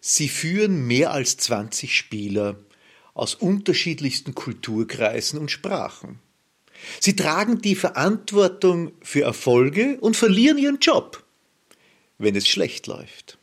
[0.00, 2.56] Sie führen mehr als 20 Spieler
[3.12, 6.18] aus unterschiedlichsten Kulturkreisen und Sprachen.
[7.00, 11.22] Sie tragen die Verantwortung für Erfolge und verlieren ihren Job,
[12.18, 13.36] wenn es schlecht läuft.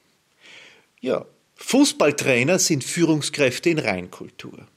[1.00, 1.26] Ja,
[1.58, 4.68] Fußballtrainer sind Führungskräfte in Reinkultur.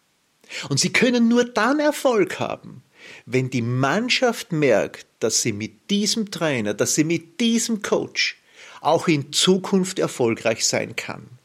[0.69, 2.83] Und sie können nur dann Erfolg haben,
[3.25, 8.39] wenn die Mannschaft merkt, dass sie mit diesem Trainer, dass sie mit diesem Coach
[8.81, 11.40] auch in Zukunft erfolgreich sein kann.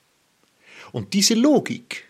[0.96, 2.06] Und diese Logik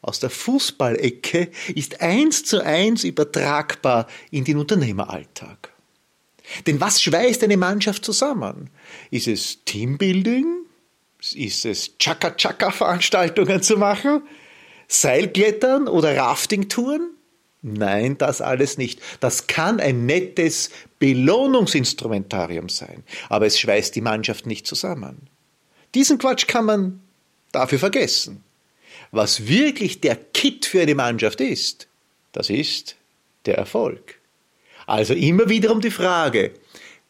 [0.00, 5.72] aus der Fußballecke ist eins zu eins übertragbar in den Unternehmeralltag.
[6.68, 8.70] Denn was schweißt eine Mannschaft zusammen?
[9.10, 10.46] Ist es Teambuilding?
[11.34, 14.22] Ist es Chaka-Chaka-Veranstaltungen zu machen?
[14.86, 17.10] Seilklettern oder Raftingtouren?
[17.62, 19.00] Nein, das alles nicht.
[19.18, 25.26] Das kann ein nettes Belohnungsinstrumentarium sein, aber es schweißt die Mannschaft nicht zusammen.
[25.96, 27.00] Diesen Quatsch kann man
[27.54, 28.42] dafür vergessen.
[29.10, 31.88] Was wirklich der Kit für eine Mannschaft ist,
[32.32, 32.96] das ist
[33.46, 34.18] der Erfolg.
[34.86, 36.52] Also immer wiederum die Frage,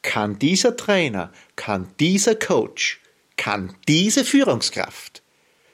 [0.03, 3.01] kann dieser Trainer, kann dieser Coach,
[3.37, 5.23] kann diese Führungskraft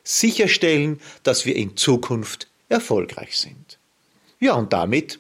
[0.05, 3.79] sicherstellen, dass wir in Zukunft erfolgreich sind?
[4.39, 5.19] Ja, und damit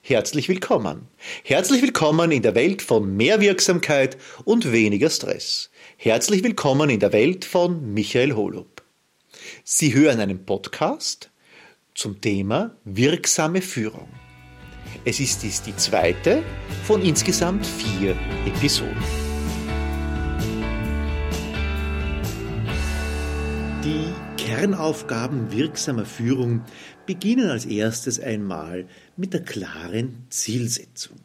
[0.00, 1.08] herzlich willkommen.
[1.44, 5.70] Herzlich willkommen in der Welt von mehr Wirksamkeit und weniger Stress.
[5.96, 8.71] Herzlich willkommen in der Welt von Michael Holub.
[9.64, 11.30] Sie hören einen Podcast
[11.94, 14.08] zum Thema wirksame Führung.
[15.04, 16.42] Es ist dies die zweite
[16.84, 18.96] von insgesamt vier Episoden.
[23.84, 26.62] Die Kernaufgaben wirksamer Führung
[27.06, 28.86] beginnen als erstes einmal
[29.16, 31.18] mit der klaren Zielsetzung.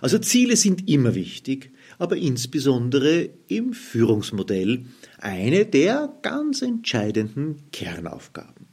[0.00, 4.86] Also Ziele sind immer wichtig, aber insbesondere im Führungsmodell
[5.24, 8.66] eine der ganz entscheidenden Kernaufgaben.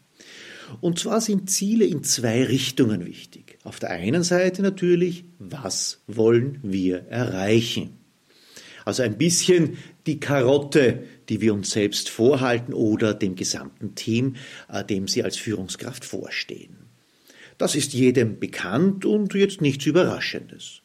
[0.80, 3.57] Und zwar sind Ziele in zwei Richtungen wichtig.
[3.63, 7.97] Auf der einen Seite natürlich, was wollen wir erreichen?
[8.85, 14.35] Also ein bisschen die Karotte, die wir uns selbst vorhalten oder dem gesamten Team,
[14.69, 16.78] äh, dem Sie als Führungskraft vorstehen.
[17.57, 20.81] Das ist jedem bekannt und jetzt nichts Überraschendes.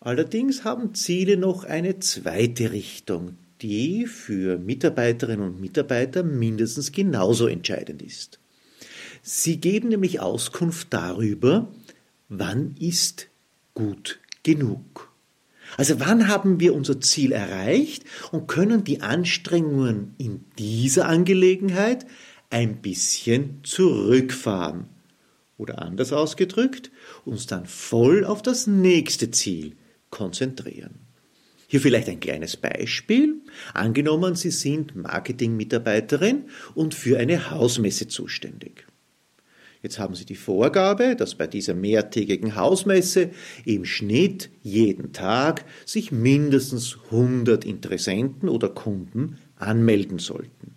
[0.00, 8.02] Allerdings haben Ziele noch eine zweite Richtung, die für Mitarbeiterinnen und Mitarbeiter mindestens genauso entscheidend
[8.02, 8.40] ist.
[9.22, 11.72] Sie geben nämlich Auskunft darüber,
[12.28, 13.28] wann ist
[13.74, 15.12] gut genug.
[15.76, 22.04] Also wann haben wir unser Ziel erreicht und können die Anstrengungen in dieser Angelegenheit
[22.50, 24.86] ein bisschen zurückfahren?
[25.56, 26.90] Oder anders ausgedrückt,
[27.24, 29.76] uns dann voll auf das nächste Ziel
[30.10, 31.11] konzentrieren.
[31.72, 33.40] Hier vielleicht ein kleines Beispiel.
[33.72, 38.84] Angenommen, Sie sind Marketingmitarbeiterin und für eine Hausmesse zuständig.
[39.80, 43.30] Jetzt haben Sie die Vorgabe, dass bei dieser mehrtägigen Hausmesse
[43.64, 50.74] im Schnitt jeden Tag sich mindestens 100 Interessenten oder Kunden anmelden sollten.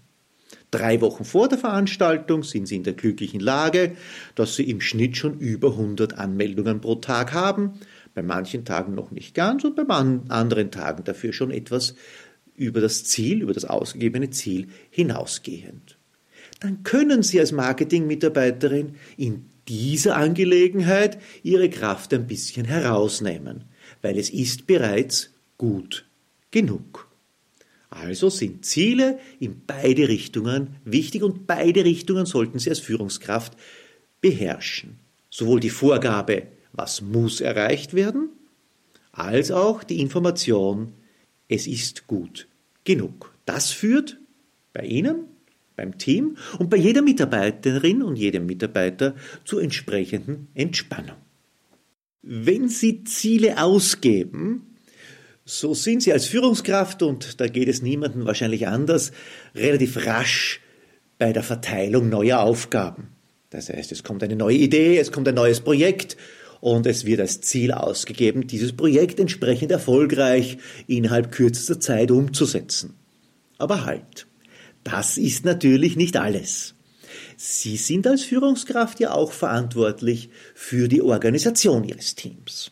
[0.71, 3.97] Drei Wochen vor der Veranstaltung sind Sie in der glücklichen Lage,
[4.35, 7.79] dass Sie im Schnitt schon über 100 Anmeldungen pro Tag haben,
[8.15, 11.93] bei manchen Tagen noch nicht ganz und bei anderen Tagen dafür schon etwas
[12.55, 15.97] über das Ziel, über das ausgegebene Ziel hinausgehend
[16.59, 23.65] dann können Sie als Marketingmitarbeiterin in dieser Angelegenheit Ihre Kraft ein bisschen herausnehmen,
[24.01, 26.05] weil es ist bereits gut
[26.51, 27.09] genug.
[27.89, 33.53] Also sind Ziele in beide Richtungen wichtig und beide Richtungen sollten Sie als Führungskraft
[34.21, 34.99] beherrschen.
[35.29, 38.29] Sowohl die Vorgabe, was muss erreicht werden,
[39.11, 40.93] als auch die Information,
[41.47, 42.47] es ist gut
[42.83, 43.33] genug.
[43.45, 44.17] Das führt
[44.73, 45.25] bei Ihnen
[45.75, 51.17] beim Team und bei jeder Mitarbeiterin und jedem Mitarbeiter zur entsprechenden Entspannung.
[52.21, 54.75] Wenn Sie Ziele ausgeben,
[55.43, 59.11] so sind Sie als Führungskraft, und da geht es niemandem wahrscheinlich anders,
[59.53, 60.61] relativ rasch
[61.19, 63.09] bei der Verteilung neuer Aufgaben.
[63.51, 66.17] Das heißt, es kommt eine neue Idee, es kommt ein neues Projekt
[66.61, 70.57] und es wird als Ziel ausgegeben, dieses Projekt entsprechend erfolgreich
[70.87, 72.93] innerhalb kürzester Zeit umzusetzen.
[73.57, 74.27] Aber halt.
[74.83, 76.75] Das ist natürlich nicht alles.
[77.37, 82.71] Sie sind als Führungskraft ja auch verantwortlich für die Organisation Ihres Teams.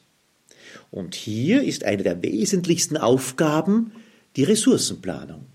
[0.91, 3.93] Und hier ist eine der wesentlichsten Aufgaben
[4.35, 5.47] die Ressourcenplanung.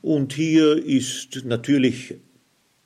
[0.00, 2.14] Und hier ist natürlich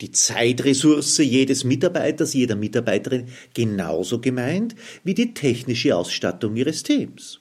[0.00, 7.40] die Zeitressource jedes Mitarbeiters, jeder Mitarbeiterin genauso gemeint wie die technische Ausstattung Ihres Teams.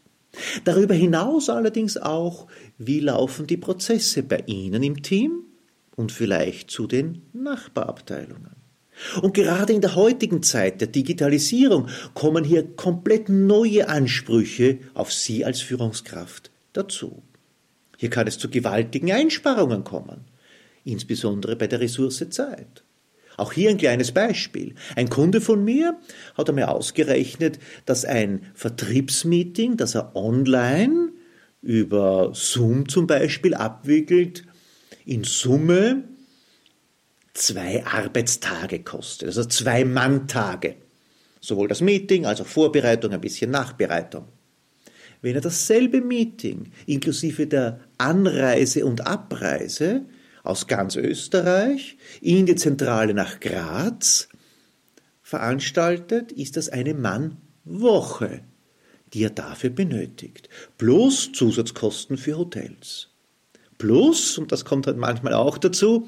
[0.64, 2.48] Darüber hinaus allerdings auch,
[2.78, 5.44] wie laufen die Prozesse bei Ihnen im Team
[5.96, 8.56] und vielleicht zu den Nachbarabteilungen.
[9.22, 15.44] Und gerade in der heutigen Zeit der Digitalisierung kommen hier komplett neue Ansprüche auf Sie
[15.44, 17.22] als Führungskraft dazu.
[17.98, 20.26] Hier kann es zu gewaltigen Einsparungen kommen,
[20.86, 22.84] insbesondere bei der Ressource Zeit.
[23.38, 24.76] Auch hier ein kleines Beispiel.
[24.96, 26.00] Ein Kunde von mir
[26.36, 31.10] hat einmal ausgerechnet, dass ein Vertriebsmeeting, das er online
[31.62, 34.46] über Zoom zum Beispiel abwickelt,
[35.06, 36.06] in Summe
[37.34, 40.76] zwei Arbeitstage kostet, also zwei Manntage.
[41.42, 44.28] Sowohl das Meeting als auch Vorbereitung, ein bisschen Nachbereitung.
[45.22, 50.06] Wenn er dasselbe Meeting inklusive der Anreise und Abreise
[50.46, 54.30] aus ganz Österreich in die Zentrale nach Graz
[55.22, 58.42] veranstaltet, ist das eine Mannwoche,
[59.14, 60.50] die er dafür benötigt.
[60.78, 63.10] Plus Zusatzkosten für Hotels.
[63.78, 66.08] Plus, und das kommt halt manchmal auch dazu,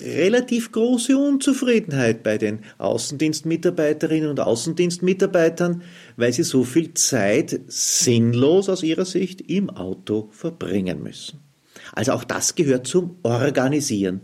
[0.00, 5.82] relativ große Unzufriedenheit bei den Außendienstmitarbeiterinnen und Außendienstmitarbeitern,
[6.16, 11.45] weil sie so viel Zeit sinnlos aus ihrer Sicht im Auto verbringen müssen.
[11.92, 14.22] Also auch das gehört zum Organisieren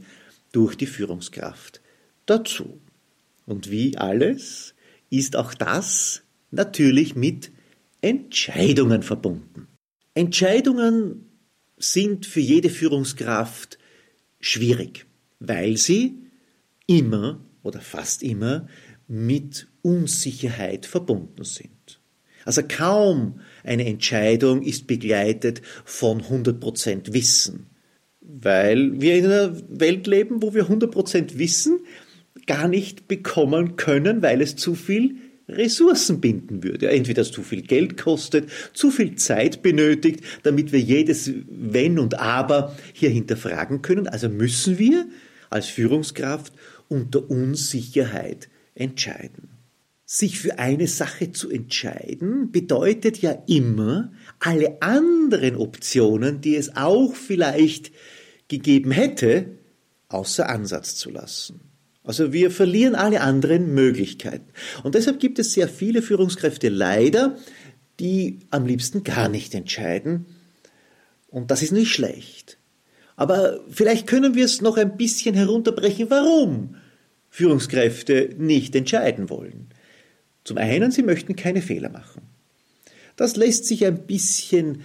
[0.53, 1.81] durch die Führungskraft
[2.27, 2.81] dazu.
[3.47, 4.75] Und wie alles
[5.11, 7.51] ist auch das natürlich mit
[8.01, 9.69] Entscheidungen verbunden.
[10.15, 11.29] Entscheidungen
[11.79, 13.79] sind für jede Führungskraft
[14.41, 15.07] schwierig,
[15.41, 16.19] weil sie
[16.87, 18.67] immer oder fast immer
[19.09, 21.71] mit Unsicherheit verbunden sind.
[22.45, 27.67] Also kaum eine Entscheidung ist begleitet von 100% Wissen,
[28.21, 31.81] weil wir in einer Welt leben, wo wir 100% Wissen
[32.47, 35.17] gar nicht bekommen können, weil es zu viel
[35.49, 36.89] Ressourcen binden würde.
[36.89, 42.19] Entweder es zu viel Geld kostet, zu viel Zeit benötigt, damit wir jedes Wenn und
[42.19, 44.09] Aber hier hinterfragen können.
[44.09, 45.07] Also müssen wir
[45.51, 46.53] als Führungskraft
[46.89, 49.52] unter Unsicherheit entscheiden.
[50.15, 57.15] Sich für eine Sache zu entscheiden, bedeutet ja immer, alle anderen Optionen, die es auch
[57.15, 57.93] vielleicht
[58.47, 59.57] gegeben hätte,
[60.11, 61.63] außer Ansatz zu lassen.
[62.05, 64.51] Also wir verlieren alle anderen Möglichkeiten.
[64.83, 67.39] Und deshalb gibt es sehr viele Führungskräfte leider,
[67.99, 70.27] die am liebsten gar nicht entscheiden.
[71.29, 72.59] Und das ist nicht schlecht.
[73.17, 76.75] Aber vielleicht können wir es noch ein bisschen herunterbrechen, warum
[77.31, 79.71] Führungskräfte nicht entscheiden wollen.
[80.45, 82.23] Zum einen, sie möchten keine Fehler machen.
[83.17, 84.83] Das lässt sich ein bisschen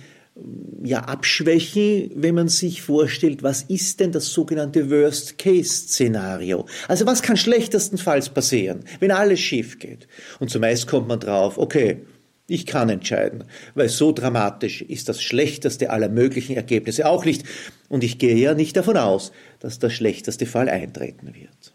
[0.84, 6.68] ja, abschwächen, wenn man sich vorstellt, was ist denn das sogenannte Worst-Case-Szenario?
[6.88, 10.08] Also was kann schlechtestenfalls passieren, wenn alles schief geht?
[10.40, 12.02] Und zumeist kommt man drauf, okay,
[12.48, 13.44] ich kann entscheiden,
[13.76, 17.44] weil so dramatisch ist das schlechteste aller möglichen Ergebnisse auch nicht.
[17.90, 21.74] Und ich gehe ja nicht davon aus, dass der schlechteste Fall eintreten wird.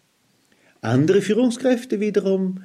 [0.81, 2.63] Andere Führungskräfte wiederum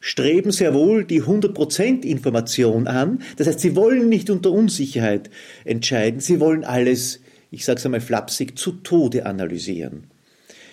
[0.00, 3.22] streben sehr wohl die 100% Information an.
[3.36, 5.30] Das heißt, sie wollen nicht unter Unsicherheit
[5.64, 7.20] entscheiden, sie wollen alles,
[7.50, 10.04] ich sage es einmal flapsig, zu Tode analysieren.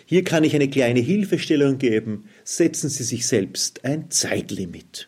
[0.05, 2.25] Hier kann ich eine kleine Hilfestellung geben.
[2.43, 5.07] Setzen Sie sich selbst ein Zeitlimit.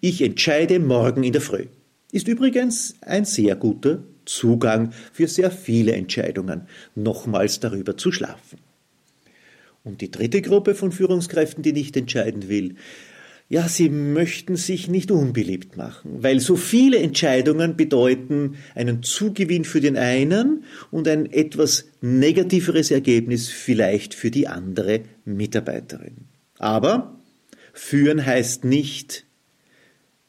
[0.00, 1.66] Ich entscheide morgen in der Früh.
[2.12, 6.62] Ist übrigens ein sehr guter Zugang für sehr viele Entscheidungen,
[6.94, 8.58] nochmals darüber zu schlafen.
[9.84, 12.74] Und die dritte Gruppe von Führungskräften, die nicht entscheiden will,
[13.48, 19.80] ja, sie möchten sich nicht unbeliebt machen, weil so viele Entscheidungen bedeuten einen Zugewinn für
[19.80, 26.26] den einen und ein etwas negativeres Ergebnis vielleicht für die andere Mitarbeiterin.
[26.58, 27.20] Aber
[27.72, 29.26] führen heißt nicht,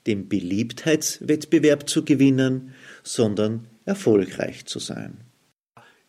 [0.06, 5.18] den Beliebtheitswettbewerb zu gewinnen, sondern erfolgreich zu sein.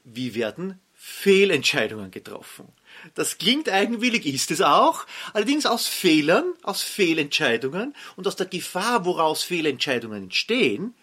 [0.04, 0.74] Wie werden
[1.08, 2.68] Fehlentscheidungen getroffen?
[3.14, 9.04] Das klingt eigenwillig, ist es auch, allerdings aus Fehlern, aus Fehlentscheidungen und aus der Gefahr,
[9.04, 10.94] woraus Fehlentscheidungen entstehen,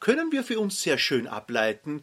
[0.00, 2.02] können wir für uns sehr schön ableiten,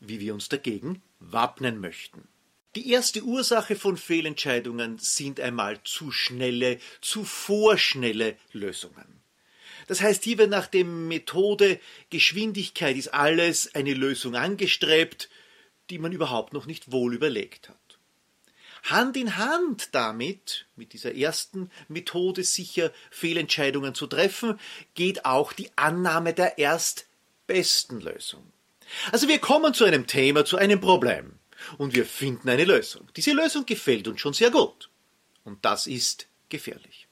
[0.00, 2.26] wie wir uns dagegen wappnen möchten.
[2.74, 9.22] Die erste Ursache von Fehlentscheidungen sind einmal zu schnelle, zu vorschnelle Lösungen.
[9.86, 11.78] Das heißt, hier wird nach der Methode
[12.10, 15.28] Geschwindigkeit ist alles eine Lösung angestrebt,
[15.90, 17.98] die man überhaupt noch nicht wohl überlegt hat.
[18.84, 24.60] Hand in Hand damit, mit dieser ersten Methode sicher Fehlentscheidungen zu treffen,
[24.94, 28.52] geht auch die Annahme der erstbesten Lösung.
[29.10, 31.38] Also wir kommen zu einem Thema, zu einem Problem
[31.78, 33.08] und wir finden eine Lösung.
[33.16, 34.90] Diese Lösung gefällt uns schon sehr gut
[35.44, 37.08] und das ist gefährlich.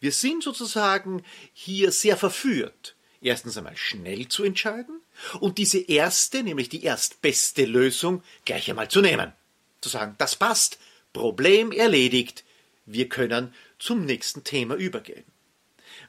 [0.00, 5.00] Wir sind sozusagen hier sehr verführt, erstens einmal schnell zu entscheiden
[5.40, 9.32] und diese erste, nämlich die erstbeste Lösung, gleich einmal zu nehmen.
[9.80, 10.78] Zu sagen, das passt,
[11.12, 12.44] Problem erledigt,
[12.86, 15.24] wir können zum nächsten Thema übergehen.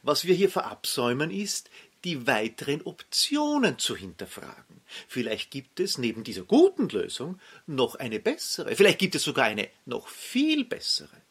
[0.04, 1.70] Was wir hier verabsäumen ist,
[2.04, 4.82] die weiteren Optionen zu hinterfragen.
[5.08, 9.70] Vielleicht gibt es neben dieser guten Lösung noch eine bessere, vielleicht gibt es sogar eine
[9.86, 11.22] noch viel bessere.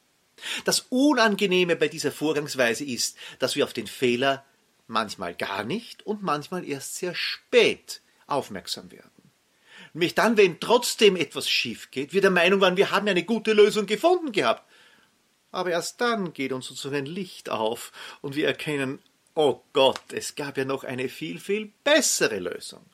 [0.65, 4.45] Das Unangenehme bei dieser Vorgangsweise ist, dass wir auf den Fehler
[4.91, 9.11] manchmal gar nicht und manchmal erst sehr spät aufmerksam werden.
[9.95, 13.53] Nämlich dann, wenn trotzdem etwas schief geht, wir der Meinung waren, wir haben eine gute
[13.53, 14.63] Lösung gefunden gehabt.
[15.53, 19.01] Aber erst dann geht uns sozusagen ein Licht auf und wir erkennen,
[19.35, 22.85] oh Gott, es gab ja noch eine viel, viel bessere Lösung.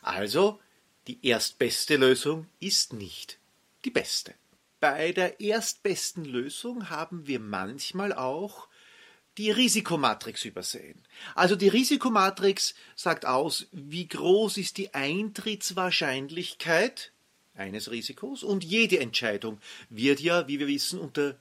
[0.00, 0.58] Also,
[1.06, 3.38] die erstbeste Lösung ist nicht
[3.84, 4.34] die beste.
[4.80, 8.68] Bei der erstbesten Lösung haben wir manchmal auch
[9.38, 11.00] die Risikomatrix übersehen.
[11.34, 17.12] Also die Risikomatrix sagt aus, wie groß ist die Eintrittswahrscheinlichkeit
[17.54, 19.58] eines Risikos und jede Entscheidung
[19.88, 21.38] wird ja, wie wir wissen, unter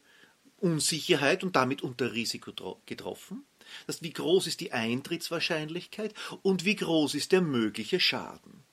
[0.58, 3.44] Unsicherheit und damit unter Risiko getroffen.
[3.88, 8.64] Das wie groß ist die Eintrittswahrscheinlichkeit und wie groß ist der mögliche Schaden.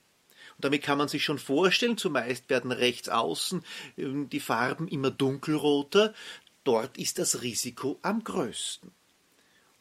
[0.56, 3.62] Und damit kann man sich schon vorstellen, zumeist werden rechts außen
[3.96, 6.14] ähm, die Farben immer dunkelroter.
[6.64, 8.90] Dort ist das Risiko am größten.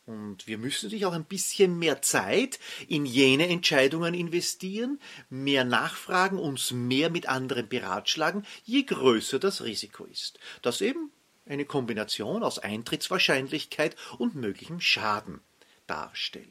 [0.07, 6.39] Und wir müssen natürlich auch ein bisschen mehr Zeit in jene Entscheidungen investieren, mehr nachfragen,
[6.39, 10.39] uns mehr mit anderen beratschlagen, je größer das Risiko ist.
[10.61, 11.11] Das eben
[11.45, 15.41] eine Kombination aus Eintrittswahrscheinlichkeit und möglichem Schaden
[15.87, 16.47] darstellt.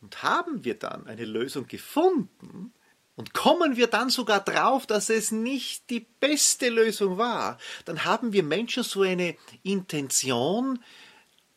[0.00, 2.72] Und haben wir dann eine Lösung gefunden,
[3.16, 7.56] und kommen wir dann sogar drauf, dass es nicht die beste Lösung war,
[7.86, 10.80] dann haben wir Menschen so eine Intention,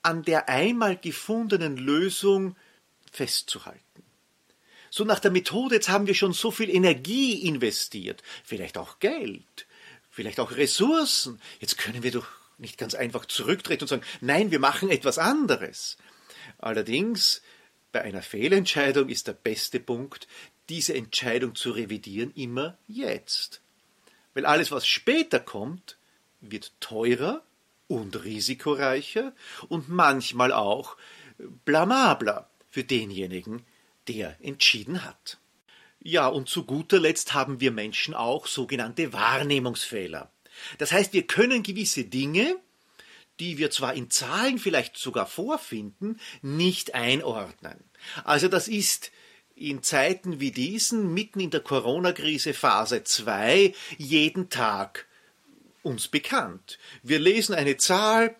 [0.01, 2.55] an der einmal gefundenen Lösung
[3.11, 3.83] festzuhalten.
[4.89, 9.67] So nach der Methode, jetzt haben wir schon so viel Energie investiert, vielleicht auch Geld,
[10.09, 12.27] vielleicht auch Ressourcen, jetzt können wir doch
[12.57, 15.97] nicht ganz einfach zurücktreten und sagen, nein, wir machen etwas anderes.
[16.57, 17.41] Allerdings,
[17.91, 20.27] bei einer Fehlentscheidung ist der beste Punkt,
[20.69, 23.61] diese Entscheidung zu revidieren, immer jetzt.
[24.33, 25.97] Weil alles, was später kommt,
[26.41, 27.43] wird teurer
[27.89, 29.33] und risikoreicher
[29.67, 30.95] und manchmal auch
[31.65, 33.65] blamabler für denjenigen,
[34.07, 35.39] der entschieden hat.
[35.99, 40.31] Ja, und zu guter Letzt haben wir Menschen auch sogenannte Wahrnehmungsfehler.
[40.77, 42.55] Das heißt, wir können gewisse Dinge,
[43.39, 47.83] die wir zwar in Zahlen vielleicht sogar vorfinden, nicht einordnen.
[48.23, 49.11] Also das ist
[49.55, 55.08] in Zeiten wie diesen, mitten in der Corona-Krise Phase 2, jeden Tag
[55.83, 56.79] uns bekannt.
[57.03, 58.35] Wir lesen eine Zahl,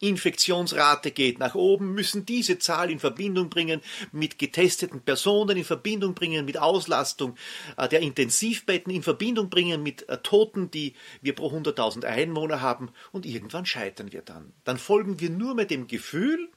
[0.00, 3.80] Infektionsrate geht nach oben, müssen diese Zahl in Verbindung bringen
[4.12, 7.34] mit getesteten Personen, in Verbindung bringen mit Auslastung
[7.76, 12.90] äh, der Intensivbetten, in Verbindung bringen mit äh, Toten, die wir pro 100.000 Einwohner haben
[13.10, 14.52] und irgendwann scheitern wir dann.
[14.64, 16.48] Dann folgen wir nur mit dem Gefühl,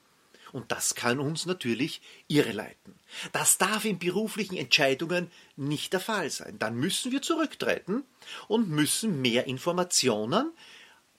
[0.53, 2.95] und das kann uns natürlich irreleiten.
[3.31, 6.57] Das darf in beruflichen Entscheidungen nicht der Fall sein.
[6.59, 8.03] Dann müssen wir zurücktreten
[8.47, 10.51] und müssen mehr Informationen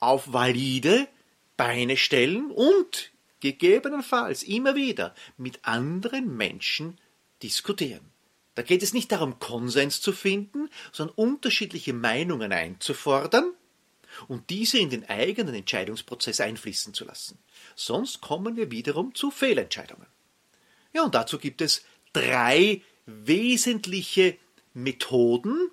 [0.01, 1.09] auf valide
[1.57, 6.99] Beine stellen und gegebenenfalls immer wieder mit anderen Menschen
[7.43, 8.12] diskutieren.
[8.55, 13.53] Da geht es nicht darum, Konsens zu finden, sondern unterschiedliche Meinungen einzufordern
[14.28, 17.38] und diese in den eigenen Entscheidungsprozess einfließen zu lassen.
[17.75, 20.07] Sonst kommen wir wiederum zu Fehlentscheidungen.
[20.92, 24.37] Ja, und dazu gibt es drei wesentliche
[24.75, 25.71] Methoden,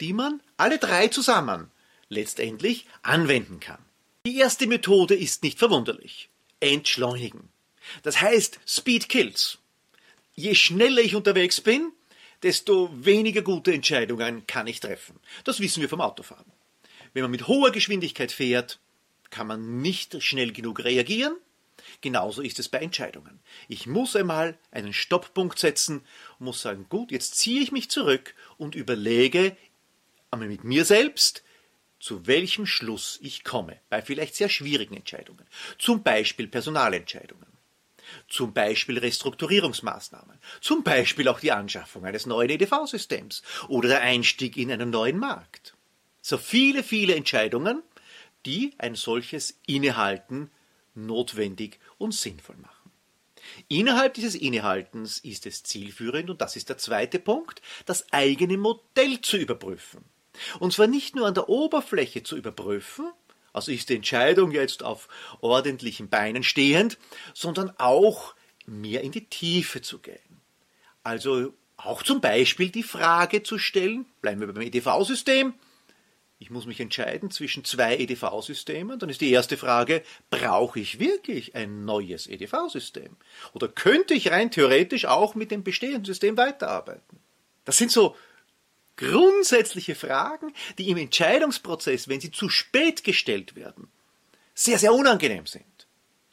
[0.00, 1.70] die man alle drei zusammen
[2.08, 3.84] letztendlich anwenden kann.
[4.26, 6.30] Die erste Methode ist nicht verwunderlich.
[6.60, 7.48] Entschleunigen.
[8.02, 9.58] Das heißt Speed Kills.
[10.34, 11.92] Je schneller ich unterwegs bin,
[12.42, 15.18] desto weniger gute Entscheidungen kann ich treffen.
[15.44, 16.52] Das wissen wir vom Autofahren.
[17.16, 18.78] Wenn man mit hoher Geschwindigkeit fährt,
[19.30, 21.34] kann man nicht schnell genug reagieren.
[22.02, 23.40] Genauso ist es bei Entscheidungen.
[23.68, 26.02] Ich muss einmal einen Stopppunkt setzen
[26.38, 29.56] und muss sagen, gut, jetzt ziehe ich mich zurück und überlege
[30.30, 31.42] einmal mit mir selbst,
[32.00, 35.46] zu welchem Schluss ich komme, bei vielleicht sehr schwierigen Entscheidungen.
[35.78, 37.46] Zum Beispiel Personalentscheidungen.
[38.28, 40.38] Zum Beispiel Restrukturierungsmaßnahmen.
[40.60, 45.75] Zum Beispiel auch die Anschaffung eines neuen EDV-Systems oder der Einstieg in einen neuen Markt.
[46.28, 47.84] So viele, viele Entscheidungen,
[48.46, 50.50] die ein solches Innehalten
[50.92, 52.90] notwendig und sinnvoll machen.
[53.68, 59.20] Innerhalb dieses Innehaltens ist es zielführend, und das ist der zweite Punkt, das eigene Modell
[59.20, 60.04] zu überprüfen.
[60.58, 63.08] Und zwar nicht nur an der Oberfläche zu überprüfen,
[63.52, 65.06] also ist die Entscheidung jetzt auf
[65.42, 66.98] ordentlichen Beinen stehend,
[67.34, 68.34] sondern auch
[68.66, 70.42] mehr in die Tiefe zu gehen.
[71.04, 75.54] Also auch zum Beispiel die Frage zu stellen, bleiben wir beim EDV-System,
[76.38, 81.54] ich muss mich entscheiden zwischen zwei EDV-Systemen, dann ist die erste Frage, brauche ich wirklich
[81.54, 83.16] ein neues EDV-System?
[83.54, 87.20] Oder könnte ich rein theoretisch auch mit dem bestehenden System weiterarbeiten?
[87.64, 88.16] Das sind so
[88.96, 93.88] grundsätzliche Fragen, die im Entscheidungsprozess, wenn sie zu spät gestellt werden,
[94.54, 95.86] sehr, sehr unangenehm sind,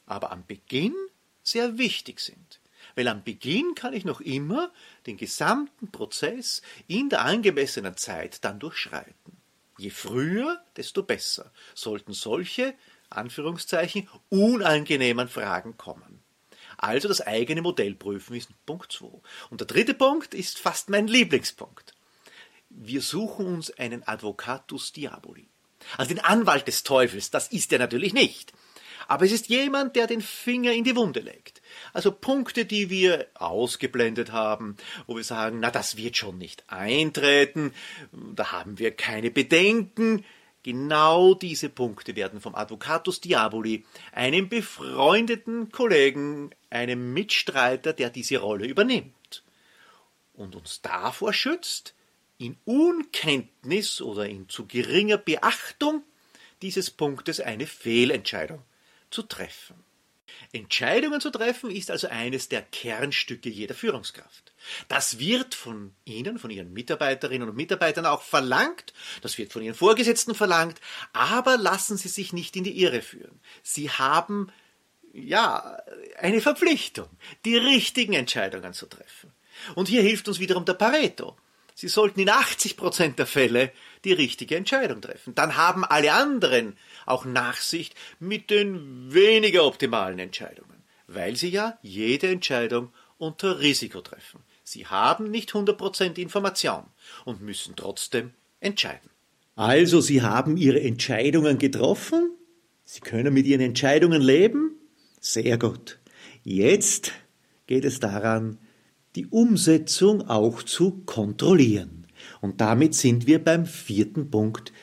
[0.06, 0.96] aber am Beginn
[1.44, 2.60] sehr wichtig sind.
[2.96, 4.72] Weil am Beginn kann ich noch immer
[5.08, 9.43] den gesamten Prozess in der angemessenen Zeit dann durchschreiten.
[9.78, 12.76] Je früher, desto besser sollten solche,
[13.10, 16.24] Anführungszeichen, unangenehmen Fragen kommen.
[16.78, 19.22] Also das eigene Modell prüfen ist Punkt 2.
[19.50, 21.94] Und der dritte Punkt ist fast mein Lieblingspunkt.
[22.70, 25.48] Wir suchen uns einen Advocatus Diaboli.
[25.98, 28.54] Also den Anwalt des Teufels, das ist er natürlich nicht.
[29.08, 31.62] Aber es ist jemand, der den Finger in die Wunde legt.
[31.92, 37.74] Also Punkte, die wir ausgeblendet haben, wo wir sagen, na, das wird schon nicht eintreten,
[38.12, 40.24] da haben wir keine Bedenken.
[40.64, 48.66] Genau diese Punkte werden vom Advocatus Diaboli, einem befreundeten Kollegen, einem Mitstreiter, der diese Rolle
[48.66, 49.44] übernimmt
[50.34, 51.94] und uns davor schützt,
[52.38, 56.04] in Unkenntnis oder in zu geringer Beachtung
[56.62, 58.64] dieses Punktes eine Fehlentscheidung
[59.10, 59.83] zu treffen.
[60.52, 64.54] Entscheidungen zu treffen ist also eines der Kernstücke jeder Führungskraft.
[64.88, 69.76] Das wird von Ihnen, von Ihren Mitarbeiterinnen und Mitarbeitern auch verlangt, das wird von Ihren
[69.76, 70.80] Vorgesetzten verlangt,
[71.12, 73.40] aber lassen Sie sich nicht in die Irre führen.
[73.62, 74.52] Sie haben
[75.14, 75.78] ja
[76.18, 77.10] eine Verpflichtung,
[77.46, 79.32] die richtigen Entscheidungen zu treffen.
[79.76, 81.38] Und hier hilft uns wiederum der Pareto.
[81.76, 83.72] Sie sollten in 80 Prozent der Fälle
[84.06, 85.36] die richtige Entscheidung treffen.
[85.36, 92.28] Dann haben alle anderen auch Nachsicht mit den weniger optimalen Entscheidungen, weil sie ja jede
[92.28, 94.42] Entscheidung unter Risiko treffen.
[94.64, 96.84] Sie haben nicht 100 Prozent Information
[97.26, 99.10] und müssen trotzdem entscheiden.
[99.56, 102.32] Also, Sie haben Ihre Entscheidungen getroffen?
[102.86, 104.76] Sie können mit Ihren Entscheidungen leben?
[105.20, 106.00] Sehr gut.
[106.44, 107.12] Jetzt
[107.68, 108.58] geht es daran,
[109.16, 112.03] die Umsetzung auch zu kontrollieren.
[112.44, 114.74] Und damit sind wir beim vierten Punkt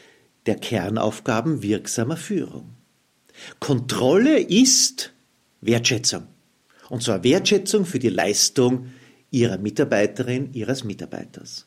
[0.46, 2.70] der Kernaufgaben wirksamer Führung.
[3.59, 5.12] Kontrolle ist
[5.61, 6.23] Wertschätzung.
[6.88, 8.87] Und zwar Wertschätzung für die Leistung
[9.31, 11.66] Ihrer Mitarbeiterin, Ihres Mitarbeiters.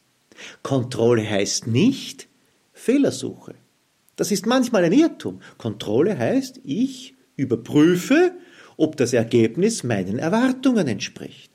[0.64, 2.28] Kontrolle heißt nicht
[2.74, 3.54] Fehlersuche.
[4.16, 5.42] Das ist manchmal ein Irrtum.
[5.60, 8.32] Kontrolle heißt, ich überprüfe,
[8.78, 11.52] ob das Ergebnis meinen Erwartungen entspricht.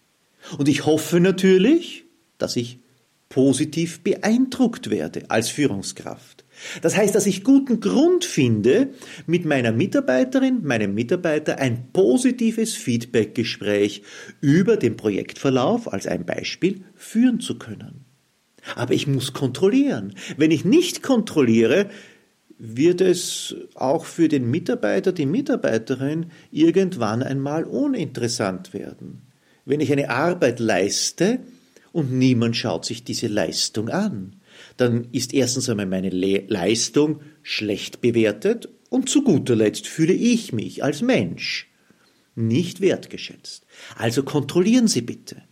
[0.59, 2.05] Und ich hoffe natürlich,
[2.39, 2.79] dass ich
[3.29, 6.45] positiv beeindruckt werde als Führungskraft.
[6.83, 8.89] Das heißt, dass ich guten Grund finde,
[9.27, 14.03] mit meiner Mitarbeiterin, meinem Mitarbeiter ein positives Feedbackgespräch
[14.41, 18.05] über den Projektverlauf als ein Beispiel führen zu können.
[18.75, 20.15] Aber ich muss kontrollieren.
[20.37, 21.91] Wenn ich nicht kontrolliere,
[22.59, 29.29] wird es auch für den Mitarbeiter, die Mitarbeiterin irgendwann einmal uninteressant werden
[29.69, 31.41] wenn ich eine Arbeit leiste
[31.99, 34.37] und niemand schaut sich diese Leistung an,
[34.77, 40.53] dann ist erstens einmal meine Le Leistung schlecht bewertet und zu guter Letzt fühle ich
[40.53, 41.69] mich als Mensch
[42.37, 43.67] nicht wertgeschätzt.
[43.97, 45.43] Also kontrollieren Sie bitte.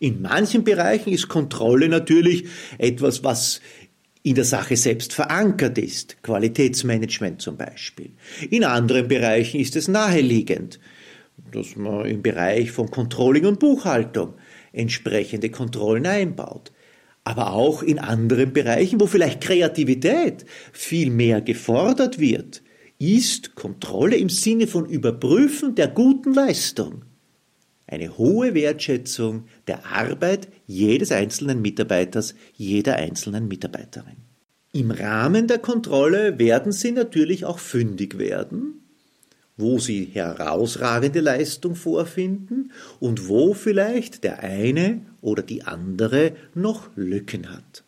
[0.00, 2.46] In manchen Bereichen ist Kontrolle natürlich
[2.78, 3.60] etwas, was
[4.24, 8.10] in der Sache selbst verankert ist, Qualitätsmanagement zum Beispiel.
[8.50, 10.80] In anderen Bereichen ist es naheliegend
[11.52, 14.34] dass man im Bereich von Controlling und Buchhaltung
[14.72, 16.72] entsprechende Kontrollen einbaut.
[17.24, 22.62] Aber auch in anderen Bereichen, wo vielleicht Kreativität viel mehr gefordert wird,
[22.98, 27.04] ist Kontrolle im Sinne von Überprüfen der guten Leistung
[27.88, 34.16] eine hohe Wertschätzung der Arbeit jedes einzelnen Mitarbeiters, jeder einzelnen Mitarbeiterin.
[34.72, 38.77] Im Rahmen der Kontrolle werden Sie natürlich auch fündig werden,
[39.58, 47.52] wo sie herausragende Leistung vorfinden und wo vielleicht der eine oder die andere noch Lücken
[47.52, 47.84] hat.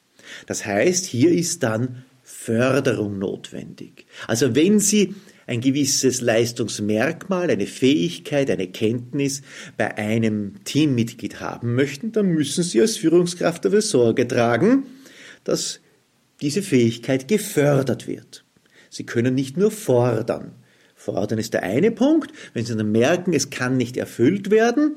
[0.46, 4.06] Das heißt, hier ist dann Förderung notwendig.
[4.26, 5.14] Also wenn Sie
[5.46, 9.42] ein gewisses Leistungsmerkmal, eine Fähigkeit, eine Kenntnis
[9.76, 14.84] bei einem Teammitglied haben möchten, dann müssen Sie als Führungskraft dafür Sorge tragen,
[15.44, 15.80] dass
[16.40, 18.44] diese Fähigkeit gefördert wird.
[18.88, 20.52] Sie können nicht nur fordern.
[21.00, 22.30] Fordern ist der eine Punkt.
[22.52, 24.96] Wenn Sie dann merken, es kann nicht erfüllt werden,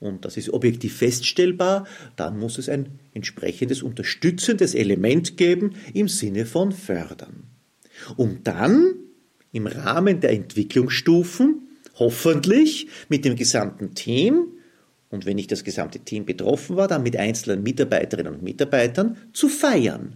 [0.00, 6.44] und das ist objektiv feststellbar, dann muss es ein entsprechendes unterstützendes Element geben im Sinne
[6.44, 7.44] von fördern.
[8.16, 8.94] Um dann
[9.50, 11.62] im Rahmen der Entwicklungsstufen
[11.98, 14.52] hoffentlich mit dem gesamten Team
[15.08, 19.48] und wenn nicht das gesamte Team betroffen war, dann mit einzelnen Mitarbeiterinnen und Mitarbeitern zu
[19.48, 20.12] feiern.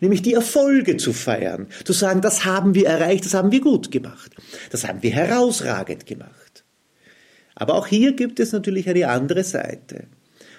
[0.00, 3.90] Nämlich die Erfolge zu feiern, zu sagen, das haben wir erreicht, das haben wir gut
[3.90, 4.34] gemacht,
[4.70, 6.64] das haben wir herausragend gemacht.
[7.54, 10.06] Aber auch hier gibt es natürlich eine andere Seite.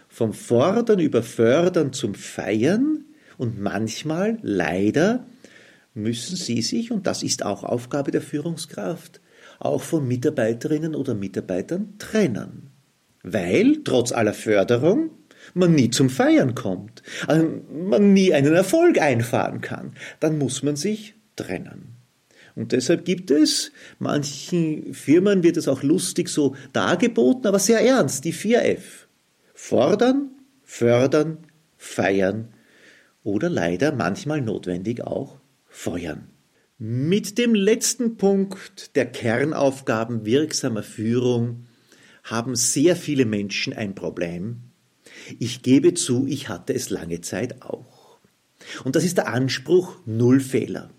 [0.08, 3.06] Vom Fordern über Fördern zum Feiern
[3.38, 5.26] und manchmal, leider,
[5.94, 9.22] müssen sie sich, und das ist auch Aufgabe der Führungskraft,
[9.60, 12.70] auch von Mitarbeiterinnen oder Mitarbeitern trennen.
[13.24, 15.10] Weil, trotz aller Förderung,
[15.54, 19.94] man nie zum Feiern kommt, also man nie einen Erfolg einfahren kann.
[20.20, 21.96] Dann muss man sich trennen.
[22.56, 28.24] Und deshalb gibt es, manchen Firmen wird es auch lustig so dargeboten, aber sehr ernst,
[28.24, 29.08] die 4F.
[29.54, 30.32] Fordern,
[30.64, 31.40] fördern,
[31.78, 32.50] feiern
[33.24, 36.30] oder leider manchmal notwendig auch feuern.
[36.78, 41.68] Mit dem letzten Punkt der Kernaufgaben wirksamer Führung
[42.24, 44.72] haben sehr viele Menschen ein Problem.
[45.40, 48.18] Ich gebe zu, ich hatte es lange Zeit auch.
[48.84, 50.90] Und das ist der Anspruch Null Fehler.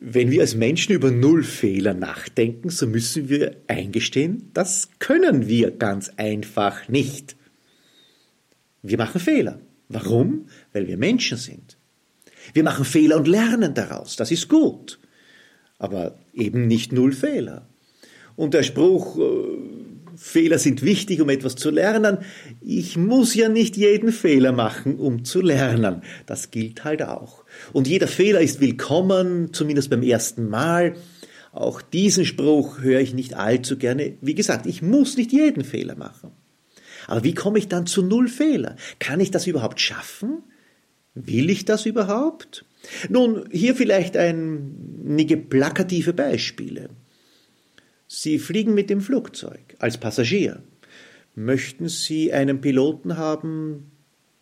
[0.00, 5.70] Wenn wir als Menschen über Null Fehler nachdenken, so müssen wir eingestehen, das können wir
[5.70, 7.36] ganz einfach nicht.
[8.82, 9.60] Wir machen Fehler.
[9.88, 10.48] Warum?
[10.72, 11.76] Weil wir Menschen sind.
[12.52, 14.16] Wir machen Fehler und lernen daraus.
[14.16, 14.98] Das ist gut.
[15.78, 17.66] Aber eben nicht null Fehler.
[18.36, 19.57] Und der Spruch, äh,
[20.18, 22.18] Fehler sind wichtig, um etwas zu lernen.
[22.60, 26.02] Ich muss ja nicht jeden Fehler machen, um zu lernen.
[26.26, 27.44] Das gilt halt auch.
[27.72, 30.96] Und jeder Fehler ist willkommen, zumindest beim ersten Mal.
[31.52, 34.14] Auch diesen Spruch höre ich nicht allzu gerne.
[34.20, 36.32] Wie gesagt, ich muss nicht jeden Fehler machen.
[37.06, 38.76] Aber wie komme ich dann zu null Fehler?
[38.98, 40.42] Kann ich das überhaupt schaffen?
[41.14, 42.64] Will ich das überhaupt?
[43.08, 46.90] Nun, hier vielleicht einige plakative Beispiele.
[48.08, 50.62] Sie fliegen mit dem Flugzeug als Passagier.
[51.34, 53.92] Möchten Sie einen Piloten haben,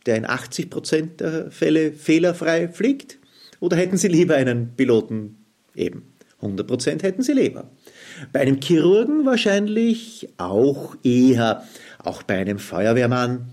[0.06, 3.18] der in 80 Prozent der Fälle fehlerfrei fliegt?
[3.60, 5.36] Oder hätten Sie lieber einen Piloten
[5.74, 6.12] eben?
[6.40, 7.70] 100 Prozent hätten Sie lieber.
[8.32, 11.64] Bei einem Chirurgen wahrscheinlich auch eher,
[11.98, 13.50] auch bei einem Feuerwehrmann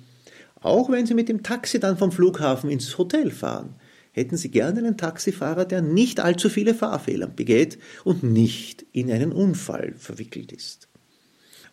[0.64, 3.76] auch wenn Sie mit dem Taxi dann vom Flughafen ins Hotel fahren,
[4.12, 9.34] hätten Sie gerne einen Taxifahrer, der nicht allzu viele Fahrfehler begeht und nicht in einen
[9.34, 10.88] Unfall verwickelt ist.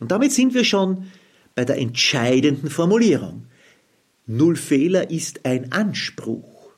[0.01, 1.07] Und damit sind wir schon
[1.55, 3.47] bei der entscheidenden Formulierung.
[4.27, 6.71] Null Fehler ist ein Anspruch,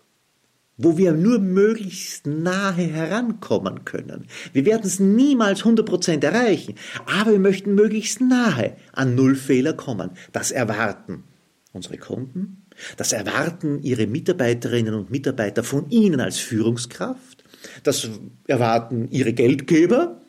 [0.77, 4.27] wo wir nur möglichst nahe herankommen können.
[4.53, 6.75] Wir werden es niemals 100% erreichen,
[7.07, 10.11] aber wir möchten möglichst nahe an Null Fehler kommen.
[10.33, 11.25] Das erwarten
[11.73, 17.45] unsere Kunden, das erwarten ihre Mitarbeiterinnen und Mitarbeiter von ihnen als Führungskraft,
[17.83, 18.09] das
[18.47, 20.22] erwarten ihre Geldgeber,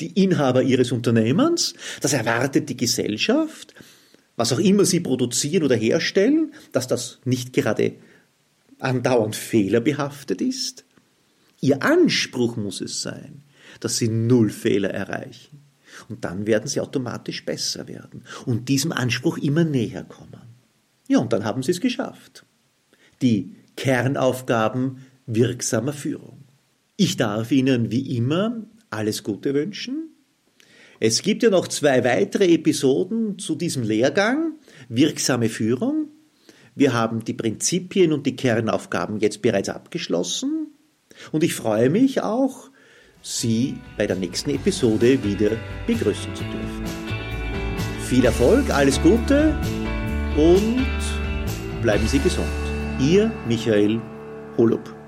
[0.00, 3.74] die Inhaber ihres Unternehmens, das erwartet die Gesellschaft,
[4.36, 7.94] was auch immer sie produzieren oder herstellen, dass das nicht gerade
[8.78, 10.84] andauernd fehlerbehaftet ist.
[11.60, 13.42] Ihr Anspruch muss es sein,
[13.80, 15.60] dass sie null Fehler erreichen.
[16.08, 20.40] Und dann werden sie automatisch besser werden und diesem Anspruch immer näher kommen.
[21.08, 22.46] Ja, und dann haben sie es geschafft.
[23.20, 26.44] Die Kernaufgaben wirksamer Führung.
[26.96, 30.10] Ich darf Ihnen wie immer alles Gute wünschen.
[30.98, 36.08] Es gibt ja noch zwei weitere Episoden zu diesem Lehrgang, wirksame Führung.
[36.74, 40.68] Wir haben die Prinzipien und die Kernaufgaben jetzt bereits abgeschlossen
[41.32, 42.70] und ich freue mich auch,
[43.22, 45.50] Sie bei der nächsten Episode wieder
[45.86, 46.84] begrüßen zu dürfen.
[48.06, 49.54] Viel Erfolg, alles Gute
[50.36, 50.86] und
[51.82, 52.48] bleiben Sie gesund.
[52.98, 54.00] Ihr Michael
[54.56, 54.99] Holub.